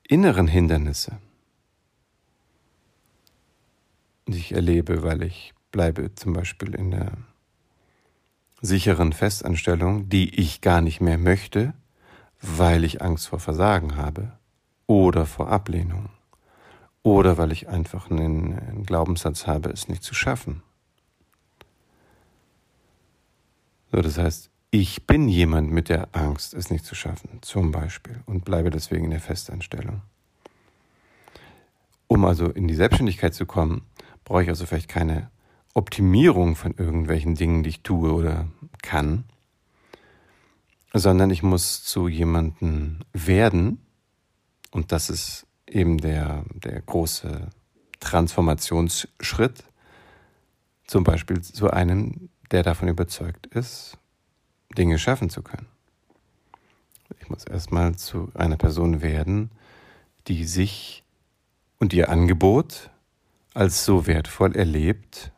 inneren 0.09 0.49
Hindernisse, 0.49 1.19
die 4.27 4.39
ich 4.39 4.53
erlebe, 4.53 5.03
weil 5.03 5.23
ich 5.23 5.55
bleibe 5.71 6.15
zum 6.15 6.33
Beispiel 6.33 6.75
in 6.75 6.91
der 6.91 7.13
sicheren 8.61 9.13
Festanstellung, 9.13 10.09
die 10.09 10.35
ich 10.41 10.61
gar 10.61 10.81
nicht 10.81 11.01
mehr 11.01 11.19
möchte, 11.19 11.75
weil 12.41 12.85
ich 12.85 13.03
Angst 13.03 13.29
vor 13.29 13.41
Versagen 13.41 13.97
habe 13.97 14.33
oder 14.87 15.27
vor 15.27 15.49
Ablehnung 15.49 16.09
oder 17.03 17.39
weil 17.39 17.53
ich 17.53 17.69
einfach 17.69 18.11
einen, 18.11 18.59
einen 18.59 18.85
Glaubenssatz 18.85 19.47
habe, 19.47 19.71
es 19.71 19.89
nicht 19.89 20.03
zu 20.03 20.15
schaffen. 20.15 20.63
So, 23.93 24.01
das 24.01 24.19
heißt, 24.19 24.51
ich 24.71 25.07
bin 25.07 25.29
jemand 25.29 25.71
mit 25.71 25.89
der 25.89 26.09
Angst, 26.13 26.53
es 26.53 26.71
nicht 26.71 26.85
zu 26.85 26.95
schaffen, 26.95 27.39
zum 27.43 27.71
Beispiel, 27.71 28.21
und 28.27 28.45
bleibe 28.45 28.71
deswegen 28.71 29.05
in 29.05 29.11
der 29.13 29.21
Festanstellung. 29.21 30.03
Um 32.09 32.25
also 32.25 32.51
in 32.51 32.67
die 32.67 32.75
Selbstständigkeit 32.75 33.35
zu 33.35 33.47
kommen, 33.47 33.83
brauche 34.27 34.43
ich 34.43 34.49
also 34.49 34.67
vielleicht 34.67 34.89
keine 34.89 35.31
Optimierung 35.73 36.57
von 36.57 36.75
irgendwelchen 36.77 37.37
Dingen, 37.37 37.63
die 37.63 37.71
ich 37.71 37.83
tue 37.83 38.13
oder 38.13 38.49
kann, 38.83 39.25
sondern 40.93 41.31
ich 41.31 41.43
muss 41.43 41.85
zu 41.85 42.09
jemandem 42.09 42.99
werden, 43.13 43.81
und 44.73 44.91
das 44.93 45.11
ist 45.11 45.47
eben 45.69 45.99
der, 45.99 46.45
der 46.53 46.83
große 46.83 47.49
Transformationsschritt, 48.01 49.65
zum 50.87 51.05
Beispiel 51.05 51.41
zu 51.41 51.71
einem, 51.71 52.29
der 52.51 52.63
davon 52.63 52.89
überzeugt 52.89 53.47
ist, 53.47 53.97
Dinge 54.77 54.99
schaffen 54.99 55.31
zu 55.31 55.43
können. 55.43 55.67
Ich 57.21 57.31
muss 57.31 57.45
erstmal 57.45 57.95
zu 57.95 58.33
einer 58.35 58.57
Person 58.57 59.03
werden, 59.03 59.51
die 60.27 60.45
sich 60.45 61.05
und 61.79 61.93
ihr 61.93 62.09
Angebot 62.09 62.91
als 63.57 63.87
so 63.87 64.07
wertvoll 64.07 64.55
erlebt, 64.55 65.33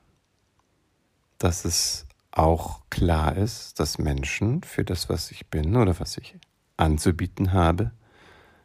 dass 1.38 1.64
es 1.64 2.04
auch 2.32 2.80
klar 2.90 3.36
ist, 3.36 3.78
dass 3.78 3.98
Menschen 3.98 4.64
für 4.64 4.84
das, 4.84 5.08
was 5.08 5.30
ich 5.30 5.46
bin 5.46 5.76
oder 5.76 6.00
was 6.00 6.18
ich 6.18 6.36
anzubieten 6.76 7.52
habe, 7.52 7.92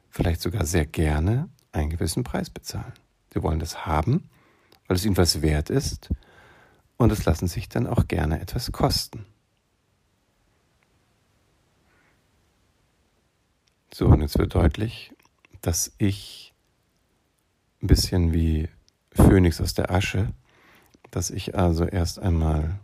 vielleicht 0.09 0.41
sogar 0.41 0.65
sehr 0.65 0.87
gerne 0.87 1.49
einen 1.71 1.91
gewissen 1.91 2.23
Preis 2.23 2.49
bezahlen. 2.49 2.93
Sie 3.31 3.43
wollen 3.43 3.59
das 3.59 3.85
haben, 3.85 4.27
weil 4.87 4.97
es 4.97 5.05
ihnen 5.05 5.17
was 5.17 5.43
wert 5.43 5.69
ist 5.69 6.09
und 6.97 7.11
es 7.11 7.23
lassen 7.25 7.47
sich 7.47 7.69
dann 7.69 7.85
auch 7.85 8.07
gerne 8.07 8.41
etwas 8.41 8.71
kosten. 8.71 9.23
So, 13.93 14.07
und 14.07 14.21
jetzt 14.21 14.39
wird 14.39 14.55
deutlich, 14.55 15.13
dass 15.61 15.93
ich 15.99 16.55
ein 17.83 17.87
bisschen 17.87 18.33
wie 18.33 18.67
Phönix 19.13 19.61
aus 19.61 19.73
der 19.73 19.91
Asche 19.91 20.33
dass 21.13 21.29
ich 21.29 21.55
also 21.55 21.85
erst 21.85 22.17
einmal 22.17 22.79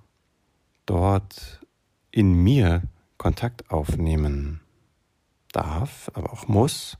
dort 0.85 1.65
in 2.11 2.33
mir 2.33 2.83
Kontakt 3.17 3.71
aufnehmen 3.71 4.61
darf, 5.51 6.11
aber 6.13 6.31
auch 6.31 6.47
muss, 6.47 6.97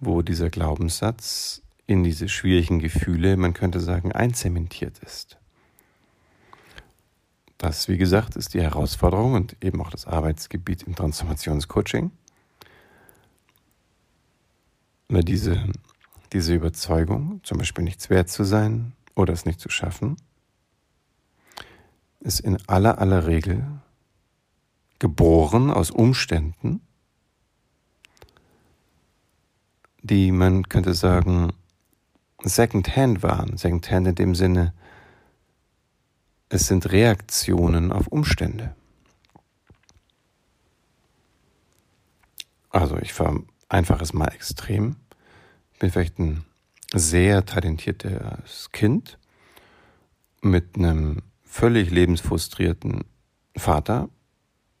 wo 0.00 0.22
dieser 0.22 0.48
Glaubenssatz 0.48 1.62
in 1.86 2.04
diese 2.04 2.28
schwierigen 2.28 2.78
Gefühle, 2.78 3.36
man 3.36 3.52
könnte 3.52 3.80
sagen, 3.80 4.12
einzementiert 4.12 4.98
ist. 5.00 5.36
Das, 7.58 7.88
wie 7.88 7.98
gesagt, 7.98 8.34
ist 8.36 8.54
die 8.54 8.62
Herausforderung 8.62 9.34
und 9.34 9.62
eben 9.62 9.80
auch 9.82 9.90
das 9.90 10.06
Arbeitsgebiet 10.06 10.84
im 10.84 10.94
Transformationscoaching. 10.94 12.12
weil 15.10 15.24
diese, 15.24 15.64
diese 16.32 16.54
Überzeugung, 16.54 17.40
zum 17.42 17.58
Beispiel 17.58 17.84
nichts 17.84 18.10
wert 18.10 18.28
zu 18.28 18.44
sein 18.44 18.92
oder 19.14 19.32
es 19.32 19.44
nicht 19.44 19.60
zu 19.60 19.68
schaffen, 19.68 20.16
ist 22.20 22.40
in 22.40 22.58
aller 22.68 22.98
aller 22.98 23.26
Regel 23.26 23.64
geboren 24.98 25.70
aus 25.70 25.90
Umständen, 25.90 26.80
die 30.02 30.32
man 30.32 30.68
könnte 30.68 30.94
sagen 30.94 31.52
Secondhand 32.42 33.22
waren. 33.22 33.56
Secondhand 33.56 34.08
in 34.08 34.14
dem 34.14 34.34
Sinne, 34.34 34.72
es 36.48 36.66
sind 36.66 36.90
Reaktionen 36.90 37.92
auf 37.92 38.08
Umstände. 38.08 38.74
Also 42.70 42.96
ich 42.98 43.12
vereinfache 43.12 44.02
es 44.02 44.12
mal 44.12 44.28
extrem. 44.28 44.96
Bin 45.78 45.90
vielleicht 45.90 46.18
ein 46.18 46.44
sehr 46.92 47.44
talentiertes 47.44 48.70
Kind 48.72 49.18
mit 50.42 50.76
einem 50.76 51.22
völlig 51.44 51.90
lebensfrustrierten 51.90 53.04
Vater 53.56 54.08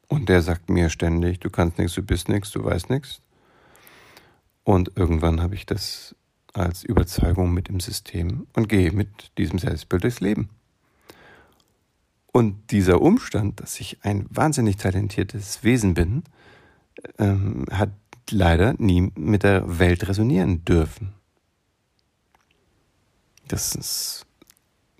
und 0.08 0.28
der 0.28 0.42
sagt 0.42 0.70
mir 0.70 0.88
ständig, 0.88 1.40
du 1.40 1.50
kannst 1.50 1.78
nichts, 1.78 1.94
du 1.94 2.02
bist 2.02 2.28
nichts, 2.28 2.50
du 2.50 2.64
weißt 2.64 2.90
nichts. 2.90 3.20
Und 4.64 4.92
irgendwann 4.96 5.40
habe 5.40 5.54
ich 5.54 5.66
das 5.66 6.14
als 6.54 6.82
Überzeugung 6.82 7.52
mit 7.52 7.68
im 7.68 7.80
System 7.80 8.46
und 8.54 8.68
gehe 8.68 8.90
mit 8.92 9.36
diesem 9.38 9.58
Selbstbild 9.58 10.04
durchs 10.04 10.20
Leben. 10.20 10.50
Und 12.32 12.70
dieser 12.70 13.00
Umstand, 13.00 13.60
dass 13.60 13.80
ich 13.80 13.98
ein 14.02 14.26
wahnsinnig 14.30 14.76
talentiertes 14.76 15.64
Wesen 15.64 15.94
bin, 15.94 16.24
ähm, 17.18 17.64
hat 17.70 17.90
leider 18.30 18.74
nie 18.78 19.12
mit 19.16 19.42
der 19.42 19.78
Welt 19.78 20.08
resonieren 20.08 20.64
dürfen. 20.64 21.14
Das 23.48 23.74
ist 23.74 24.26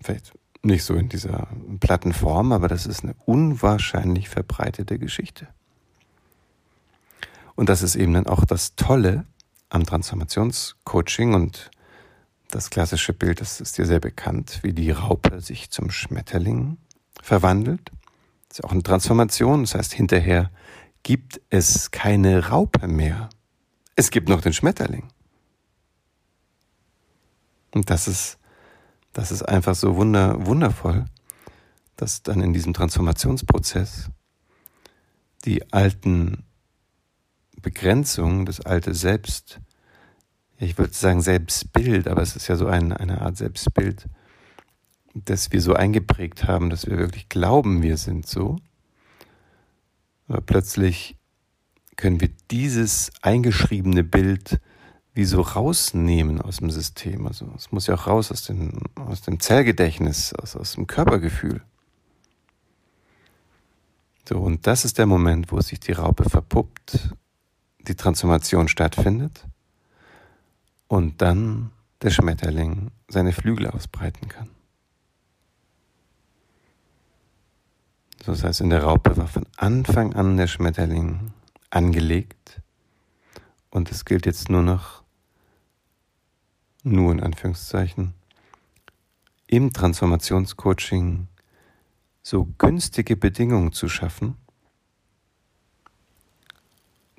vielleicht 0.00 0.32
nicht 0.62 0.84
so 0.84 0.94
in 0.94 1.08
dieser 1.08 1.48
platten 1.80 2.12
Form, 2.12 2.52
aber 2.52 2.68
das 2.68 2.86
ist 2.86 3.04
eine 3.04 3.14
unwahrscheinlich 3.26 4.28
verbreitete 4.28 4.98
Geschichte. 4.98 5.48
Und 7.54 7.68
das 7.68 7.82
ist 7.82 7.96
eben 7.96 8.14
dann 8.14 8.26
auch 8.26 8.44
das 8.44 8.76
Tolle 8.76 9.24
am 9.68 9.84
Transformationscoaching 9.84 11.34
und 11.34 11.70
das 12.50 12.70
klassische 12.70 13.12
Bild, 13.12 13.40
das 13.40 13.60
ist 13.60 13.76
dir 13.76 13.84
sehr 13.84 14.00
bekannt, 14.00 14.60
wie 14.62 14.72
die 14.72 14.90
Raupe 14.90 15.40
sich 15.40 15.70
zum 15.70 15.90
Schmetterling 15.90 16.78
verwandelt. 17.22 17.90
Das 18.48 18.60
ist 18.60 18.64
auch 18.64 18.72
eine 18.72 18.82
Transformation, 18.82 19.62
das 19.62 19.74
heißt, 19.74 19.92
hinterher 19.92 20.50
gibt 21.02 21.40
es 21.50 21.90
keine 21.90 22.48
Raupe 22.48 22.88
mehr. 22.88 23.30
Es 23.96 24.10
gibt 24.10 24.28
noch 24.28 24.40
den 24.40 24.52
Schmetterling. 24.52 25.08
Und 27.72 27.90
das 27.90 28.08
ist, 28.08 28.38
das 29.12 29.30
ist 29.30 29.42
einfach 29.42 29.74
so 29.74 29.96
wunder, 29.96 30.46
wundervoll, 30.46 31.06
dass 31.96 32.22
dann 32.22 32.40
in 32.40 32.52
diesem 32.52 32.74
Transformationsprozess 32.74 34.10
die 35.44 35.72
alten 35.72 36.44
Begrenzungen, 37.60 38.46
das 38.46 38.60
alte 38.60 38.94
Selbst, 38.94 39.60
ich 40.58 40.78
würde 40.78 40.92
sagen 40.92 41.20
Selbstbild, 41.20 42.08
aber 42.08 42.22
es 42.22 42.36
ist 42.36 42.48
ja 42.48 42.56
so 42.56 42.66
ein, 42.66 42.92
eine 42.92 43.20
Art 43.20 43.36
Selbstbild, 43.36 44.08
das 45.14 45.52
wir 45.52 45.60
so 45.60 45.74
eingeprägt 45.74 46.44
haben, 46.44 46.70
dass 46.70 46.86
wir 46.86 46.98
wirklich 46.98 47.28
glauben, 47.28 47.82
wir 47.82 47.96
sind 47.96 48.26
so. 48.26 48.56
Aber 50.28 50.40
plötzlich 50.42 51.16
können 51.96 52.20
wir 52.20 52.30
dieses 52.50 53.10
eingeschriebene 53.22 54.04
Bild 54.04 54.60
wie 55.14 55.24
so 55.24 55.40
rausnehmen 55.40 56.40
aus 56.40 56.58
dem 56.58 56.70
System. 56.70 57.26
Also 57.26 57.50
es 57.56 57.72
muss 57.72 57.88
ja 57.88 57.94
auch 57.94 58.06
raus 58.06 58.30
aus 58.30 58.44
dem, 58.44 58.82
aus 58.94 59.22
dem 59.22 59.40
Zellgedächtnis, 59.40 60.32
aus, 60.34 60.54
aus 60.54 60.74
dem 60.74 60.86
Körpergefühl. 60.86 61.60
So, 64.28 64.38
und 64.38 64.66
das 64.66 64.84
ist 64.84 64.98
der 64.98 65.06
Moment, 65.06 65.50
wo 65.50 65.60
sich 65.60 65.80
die 65.80 65.92
Raupe 65.92 66.28
verpuppt, 66.28 67.14
die 67.80 67.96
Transformation 67.96 68.68
stattfindet 68.68 69.46
und 70.86 71.22
dann 71.22 71.70
der 72.02 72.10
Schmetterling 72.10 72.90
seine 73.08 73.32
Flügel 73.32 73.66
ausbreiten 73.66 74.28
kann. 74.28 74.50
Das 78.28 78.44
heißt, 78.44 78.60
in 78.60 78.68
der 78.68 78.82
Raupe 78.82 79.16
war 79.16 79.26
von 79.26 79.46
Anfang 79.56 80.12
an 80.12 80.36
der 80.36 80.48
Schmetterling 80.48 81.32
angelegt 81.70 82.60
und 83.70 83.90
es 83.90 84.04
gilt 84.04 84.26
jetzt 84.26 84.50
nur 84.50 84.60
noch, 84.60 85.02
nur 86.82 87.10
in 87.10 87.20
Anführungszeichen, 87.20 88.12
im 89.46 89.72
Transformationscoaching 89.72 91.26
so 92.22 92.46
günstige 92.58 93.16
Bedingungen 93.16 93.72
zu 93.72 93.88
schaffen, 93.88 94.36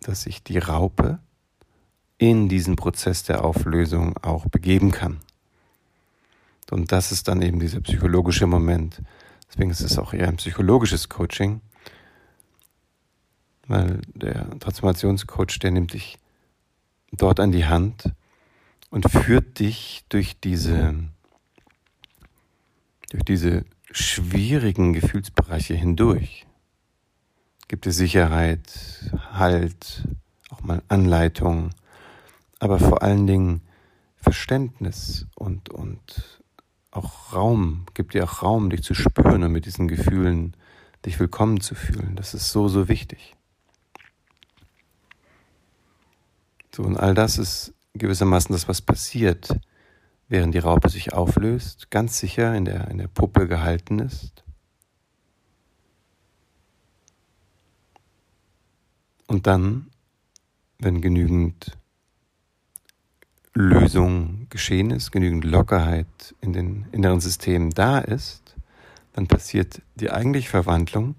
dass 0.02 0.22
sich 0.22 0.44
die 0.44 0.60
Raupe 0.60 1.18
in 2.20 2.50
diesen 2.50 2.76
Prozess 2.76 3.24
der 3.24 3.44
Auflösung 3.44 4.16
auch 4.18 4.46
begeben 4.46 4.92
kann. 4.92 5.22
Und 6.70 6.92
das 6.92 7.12
ist 7.12 7.28
dann 7.28 7.42
eben 7.42 7.60
dieser 7.60 7.82
psychologische 7.82 8.46
Moment, 8.46 9.02
Deswegen 9.50 9.72
ist 9.72 9.82
es 9.82 9.98
auch 9.98 10.14
eher 10.14 10.28
ein 10.28 10.38
psychologisches 10.38 11.10
Coaching, 11.10 11.62
weil 13.68 14.02
der 14.14 14.50
Transformationscoach, 14.60 15.60
der 15.60 15.72
nimmt 15.72 15.94
dich 15.94 16.18
dort 17.12 17.40
an 17.40 17.52
die 17.52 17.66
Hand 17.66 18.14
und 18.90 19.10
führt 19.10 19.60
dich 19.60 20.06
durch 20.10 20.40
diese, 20.40 20.96
durch 23.10 23.24
diese 23.24 23.66
schwierigen 23.92 24.94
Gefühlsbereiche 24.94 25.74
hindurch. 25.74 26.46
Gibt 27.68 27.86
dir 27.86 27.92
Sicherheit, 27.92 28.62
Halt, 29.32 30.08
auch 30.50 30.62
mal 30.62 30.82
Anleitung, 30.88 31.70
aber 32.60 32.80
vor 32.80 33.04
allen 33.04 33.28
Dingen 33.28 33.62
Verständnis 34.16 35.28
und, 35.36 35.70
und 35.70 36.39
auch 36.92 37.34
Raum, 37.34 37.86
gibt 37.94 38.14
dir 38.14 38.24
auch 38.24 38.42
Raum, 38.42 38.70
dich 38.70 38.84
zu 38.84 38.94
spüren 38.94 39.44
und 39.44 39.52
mit 39.52 39.66
diesen 39.66 39.88
Gefühlen 39.88 40.56
dich 41.06 41.20
willkommen 41.20 41.62
zu 41.62 41.76
fühlen. 41.76 42.16
Das 42.16 42.34
ist 42.34 42.52
so, 42.52 42.68
so 42.68 42.88
wichtig. 42.88 43.36
So, 46.76 46.84
und 46.84 46.98
all 46.98 47.14
das 47.14 47.38
ist 47.38 47.74
gewissermaßen 47.94 48.54
das, 48.54 48.68
was 48.68 48.82
passiert, 48.82 49.50
während 50.28 50.54
die 50.54 50.60
Raupe 50.60 50.90
sich 50.90 51.14
auflöst, 51.14 51.90
ganz 51.90 52.20
sicher 52.20 52.56
in 52.56 52.66
der, 52.66 52.88
in 52.90 52.98
der 52.98 53.08
Puppe 53.08 53.48
gehalten 53.48 54.00
ist. 54.00 54.44
Und 59.28 59.46
dann, 59.48 59.92
wenn 60.80 61.02
genügend 61.02 61.78
Lösung 63.60 64.48
geschehen 64.50 64.90
ist, 64.90 65.12
genügend 65.12 65.44
Lockerheit 65.44 66.34
in 66.40 66.54
den 66.54 66.86
inneren 66.94 67.20
Systemen 67.20 67.72
da 67.72 68.00
ist, 68.00 68.56
dann 69.12 69.28
passiert 69.28 69.82
die 69.96 70.12
eigentliche 70.12 70.50
Verwandlung 70.50 71.16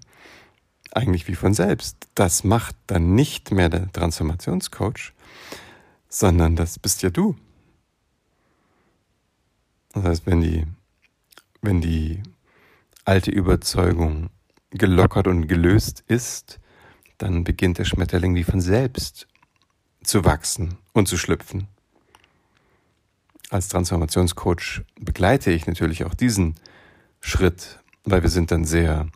eigentlich 0.91 1.27
wie 1.27 1.35
von 1.35 1.53
selbst. 1.53 2.07
Das 2.15 2.43
macht 2.43 2.75
dann 2.87 3.13
nicht 3.13 3.51
mehr 3.51 3.69
der 3.69 3.91
Transformationscoach, 3.91 5.13
sondern 6.09 6.55
das 6.55 6.79
bist 6.79 7.03
ja 7.03 7.11
du. 7.11 7.35
Das 9.93 10.03
heißt, 10.03 10.25
wenn 10.25 10.41
die, 10.41 10.65
wenn 11.61 11.79
die 11.79 12.23
alte 13.05 13.29
Überzeugung 13.29 14.31
gelockert 14.71 15.27
und 15.27 15.47
gelöst 15.47 16.03
ist, 16.07 16.59
dann 17.19 17.43
beginnt 17.43 17.77
der 17.77 17.85
Schmetterling 17.85 18.33
wie 18.33 18.43
von 18.43 18.61
selbst 18.61 19.27
zu 20.03 20.25
wachsen 20.25 20.79
und 20.93 21.07
zu 21.07 21.17
schlüpfen 21.17 21.67
als 23.51 23.67
Transformationscoach 23.67 24.81
begleite 24.99 25.51
ich 25.51 25.67
natürlich 25.67 26.05
auch 26.05 26.13
diesen 26.13 26.55
Schritt, 27.19 27.79
weil 28.05 28.23
wir 28.23 28.29
sind 28.29 28.49
dann 28.49 28.63
sehr 28.63 29.07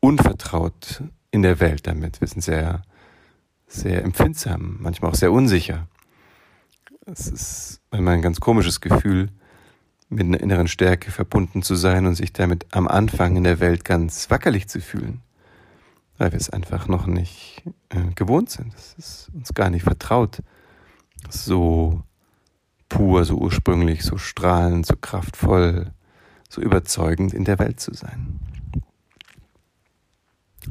unvertraut 0.00 1.04
in 1.30 1.42
der 1.42 1.60
Welt 1.60 1.86
damit. 1.86 2.20
Wir 2.20 2.26
sind 2.26 2.42
sehr, 2.42 2.82
sehr 3.68 4.02
empfindsam, 4.02 4.78
manchmal 4.80 5.12
auch 5.12 5.14
sehr 5.14 5.30
unsicher. 5.30 5.86
Es 7.06 7.28
ist 7.28 7.80
manchmal 7.92 8.14
ein 8.14 8.22
ganz 8.22 8.40
komisches 8.40 8.80
Gefühl, 8.80 9.30
mit 10.08 10.26
einer 10.26 10.40
inneren 10.40 10.68
Stärke 10.68 11.10
verbunden 11.10 11.62
zu 11.62 11.76
sein 11.76 12.06
und 12.06 12.16
sich 12.16 12.32
damit 12.32 12.66
am 12.72 12.88
Anfang 12.88 13.36
in 13.36 13.44
der 13.44 13.60
Welt 13.60 13.84
ganz 13.84 14.30
wackerlich 14.30 14.68
zu 14.68 14.80
fühlen, 14.80 15.22
weil 16.18 16.32
wir 16.32 16.38
es 16.38 16.50
einfach 16.50 16.88
noch 16.88 17.06
nicht 17.06 17.62
äh, 17.88 18.12
gewohnt 18.14 18.50
sind. 18.50 18.74
Es 18.74 18.94
ist 18.98 19.30
uns 19.32 19.54
gar 19.54 19.70
nicht 19.70 19.84
vertraut, 19.84 20.42
so 21.30 22.02
pur, 22.92 23.24
so 23.24 23.36
ursprünglich, 23.38 24.02
so 24.02 24.18
strahlend, 24.18 24.84
so 24.84 24.96
kraftvoll, 25.00 25.92
so 26.50 26.60
überzeugend 26.60 27.32
in 27.32 27.44
der 27.44 27.58
Welt 27.58 27.80
zu 27.80 27.94
sein. 27.94 28.38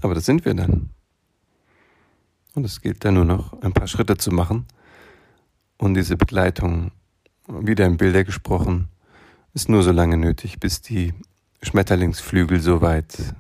Aber 0.02 0.14
das 0.14 0.26
sind 0.26 0.46
wir 0.46 0.54
dann. 0.54 0.92
Und 2.54 2.64
es 2.64 2.82
gilt 2.82 3.04
dann 3.04 3.16
nur 3.16 3.26
noch 3.26 3.60
ein 3.64 3.74
paar 3.74 3.88
Schritte 3.88 4.18
zu 4.18 4.30
machen 4.32 4.68
Und 5.78 5.96
diese 5.96 6.16
Begleitung, 6.16 6.92
wieder 7.48 7.88
in 7.88 7.98
Bilder 7.98 8.24
gesprochen, 8.24 8.90
ist 9.56 9.68
nur 9.68 9.82
so 9.82 9.92
lange 9.92 10.16
nötig, 10.16 10.60
bis 10.60 10.82
die 10.82 11.16
Schmetterlingsflügel 11.64 12.60
so 12.60 12.82
weit 12.82 13.34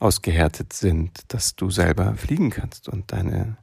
ausgehärtet 0.00 0.72
sind, 0.72 1.20
dass 1.28 1.54
du 1.54 1.68
selber 1.68 2.14
fliegen 2.14 2.48
kannst 2.48 2.88
und 2.88 3.12
deine, 3.12 3.58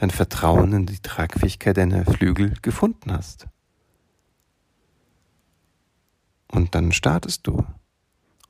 dein 0.00 0.10
Vertrauen 0.10 0.72
in 0.72 0.86
die 0.86 0.98
Tragfähigkeit 0.98 1.76
deiner 1.76 2.06
Flügel 2.06 2.54
gefunden 2.62 3.12
hast. 3.12 3.46
Und 6.48 6.74
dann 6.74 6.92
startest 6.92 7.46
du. 7.46 7.66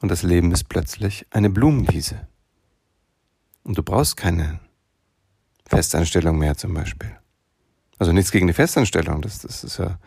Und 0.01 0.11
das 0.11 0.23
Leben 0.23 0.53
ist 0.53 0.69
plötzlich 0.69 1.27
eine 1.31 1.51
Blumenwiese. 1.51 2.29
Und 3.65 3.77
du 3.77 3.83
brauchst 3.83 4.17
keine 4.17 4.61
Festanstellung 5.67 6.39
mehr 6.39 6.57
zum 6.57 6.73
Beispiel. 6.73 7.17
Also 7.99 8.13
nichts 8.13 8.31
gegen 8.31 8.47
die 8.47 8.53
Festanstellung, 8.53 9.21
das, 9.21 9.41
das 9.41 9.65
ist 9.65 9.79
ja 9.79 9.99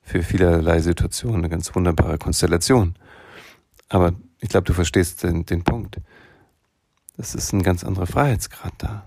für 0.00 0.22
vielerlei 0.22 0.80
Situationen 0.80 1.38
eine 1.38 1.48
ganz 1.48 1.74
wunderbare 1.74 2.18
Konstellation. 2.18 2.94
Aber 3.88 4.14
ich 4.38 4.48
glaube, 4.48 4.64
du 4.64 4.72
verstehst 4.72 5.24
den, 5.24 5.44
den 5.44 5.64
Punkt. 5.64 6.00
Das 7.16 7.34
ist 7.34 7.52
ein 7.52 7.64
ganz 7.64 7.82
anderer 7.82 8.06
Freiheitsgrad 8.06 8.74
da. 8.78 9.06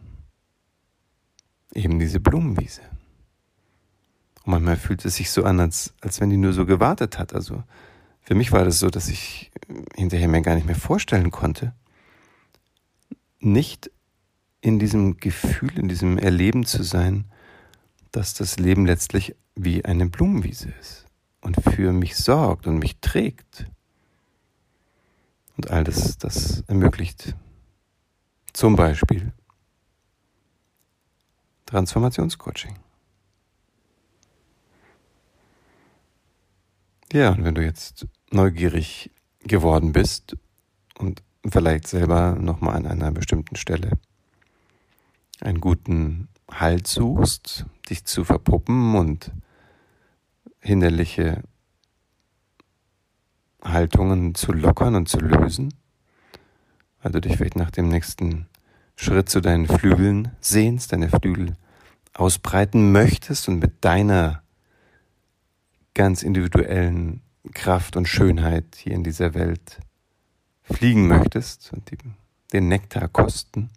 Eben 1.73 1.99
diese 1.99 2.19
Blumenwiese. 2.19 2.82
Und 4.43 4.51
manchmal 4.51 4.77
fühlt 4.77 5.03
es 5.06 5.15
sich 5.15 5.30
so 5.30 5.43
an, 5.43 5.60
als, 5.60 5.93
als 6.01 6.21
wenn 6.21 6.30
die 6.30 6.38
nur 6.38 6.53
so 6.53 6.65
gewartet 6.65 7.19
hat. 7.19 7.34
Also 7.34 7.63
für 8.21 8.36
mich 8.36 8.51
war 8.51 8.63
das 8.63 8.80
so, 8.80 8.89
dass 8.89 9.10
ich 9.10 9.51
hinterher 9.95 10.27
mir 10.27 10.41
gar 10.41 10.56
nicht 10.56 10.67
mehr 10.67 10.75
vorstellen 10.75 11.32
konnte, 11.32 11.73
nicht 13.39 13.91
in 14.62 14.80
diesem 14.80 15.17
Gefühl, 15.17 15.77
in 15.77 15.88
diesem 15.88 16.17
Erleben 16.17 16.65
zu 16.65 16.84
sein, 16.84 17.25
dass 18.12 18.34
das 18.34 18.58
Leben 18.58 18.86
letztlich 18.86 19.36
wie 19.56 19.86
eine 19.86 20.08
Blumenwiese 20.08 20.69
ist 20.80 21.06
und 21.41 21.56
für 21.62 21.93
mich 21.93 22.15
sorgt 22.15 22.67
und 22.67 22.80
mich 22.80 22.99
trägt. 22.99 23.65
Und 25.56 25.71
all 25.71 25.84
das, 25.84 26.17
das 26.17 26.63
ermöglicht 26.67 27.36
zum 28.53 28.75
Beispiel 28.75 29.34
Transformationscoaching. 31.67 32.75
Ja, 37.13 37.30
und 37.30 37.43
wenn 37.43 37.56
du 37.56 37.63
jetzt 37.63 38.08
neugierig 38.32 39.12
geworden 39.41 39.93
bist 39.93 40.36
und 40.97 41.21
vielleicht 41.47 41.88
selber 41.88 42.36
nochmal 42.36 42.75
an 42.75 42.88
einer 42.88 43.12
bestimmten 43.12 43.56
Stelle 43.56 43.91
einen 45.39 45.62
guten 45.62 46.27
Halt 46.49 46.88
suchst, 46.88 47.65
dich 47.89 48.06
zu 48.06 48.23
verpuppen 48.23 48.95
und 48.95 49.32
hinderliche 50.60 51.43
Haltungen 53.63 54.36
zu 54.36 54.53
lockern 54.53 54.95
und 54.95 55.10
zu 55.10 55.19
lösen, 55.19 55.73
weil 57.01 57.12
du 57.12 57.21
dich 57.21 57.38
vielleicht 57.38 57.58
nach 57.58 57.71
dem 57.71 57.89
nächsten 57.89 58.47
Schritt 58.97 59.29
zu 59.29 59.41
deinen 59.41 59.67
Flügeln 59.67 60.31
sehnst, 60.41 60.91
deine 60.91 61.10
Flügel 61.10 61.55
ausbreiten 62.13 62.91
möchtest 62.91 63.47
und 63.47 63.60
mit 63.60 63.86
deiner 63.86 64.41
ganz 65.93 66.23
individuellen 66.23 67.21
Kraft 67.53 67.95
und 67.95 68.07
Schönheit 68.07 68.75
hier 68.75 68.93
in 68.93 69.03
dieser 69.03 69.36
Welt 69.36 69.79
fliegen 70.63 71.07
möchtest 71.07 71.71
und 71.73 71.91
die, 71.91 71.97
den 72.51 72.67
Nektar 72.67 73.07
kosten, 73.07 73.69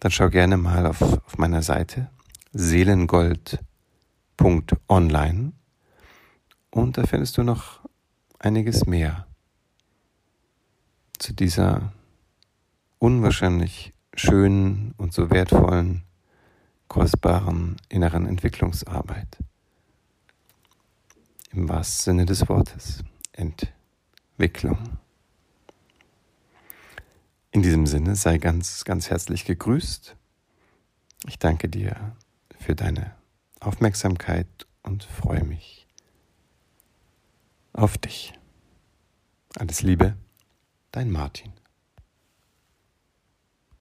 dann 0.00 0.10
schau 0.10 0.28
gerne 0.28 0.56
mal 0.56 0.84
auf, 0.84 1.00
auf 1.00 1.38
meiner 1.38 1.62
Seite 1.62 2.10
seelengold.online 2.52 5.52
und 6.70 6.98
da 6.98 7.06
findest 7.06 7.38
du 7.38 7.44
noch 7.44 7.78
einiges 8.40 8.84
mehr 8.84 9.28
zu 11.18 11.32
dieser 11.32 11.92
unwahrscheinlich 12.98 13.91
schönen 14.14 14.94
und 14.96 15.12
so 15.12 15.30
wertvollen, 15.30 16.04
kostbaren 16.88 17.76
inneren 17.88 18.26
Entwicklungsarbeit. 18.26 19.38
Im 21.52 21.68
wahrsten 21.68 22.04
Sinne 22.04 22.26
des 22.26 22.48
Wortes. 22.48 23.04
Entwicklung. 23.32 24.78
In 27.50 27.62
diesem 27.62 27.86
Sinne 27.86 28.16
sei 28.16 28.38
ganz, 28.38 28.84
ganz 28.84 29.10
herzlich 29.10 29.44
gegrüßt. 29.44 30.16
Ich 31.26 31.38
danke 31.38 31.68
dir 31.68 32.16
für 32.58 32.74
deine 32.74 33.14
Aufmerksamkeit 33.60 34.48
und 34.82 35.04
freue 35.04 35.44
mich 35.44 35.86
auf 37.72 37.98
dich. 37.98 38.32
Alles 39.56 39.82
Liebe, 39.82 40.16
dein 40.90 41.10
Martin. 41.10 41.52